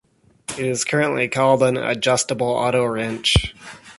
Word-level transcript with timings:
It 0.57 0.65
is 0.65 0.83
currently 0.83 1.27
called 1.29 1.61
an 1.61 1.77
"Adjustable 1.77 2.47
Auto 2.49 2.83
Wrench". 2.85 3.53